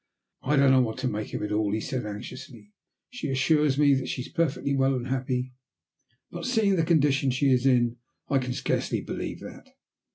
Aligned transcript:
"I 0.41 0.55
don't 0.55 0.71
know 0.71 0.81
what 0.81 0.97
to 1.01 1.07
make 1.07 1.31
of 1.35 1.43
it 1.43 1.51
all," 1.51 1.73
he 1.73 1.79
said 1.79 2.07
anxiously. 2.07 2.71
"She 3.11 3.29
assures 3.29 3.77
me 3.77 3.93
that 3.93 4.07
she 4.07 4.23
is 4.23 4.29
perfectly 4.29 4.75
well 4.75 4.95
and 4.95 5.09
happy, 5.09 5.53
but 6.31 6.47
seeing 6.47 6.75
the 6.75 6.81
condition 6.81 7.29
she 7.29 7.51
is 7.51 7.67
in, 7.67 7.97
I 8.27 8.39
can 8.39 8.53
scarcely 8.53 9.01
believe 9.01 9.41
that. 9.41 9.67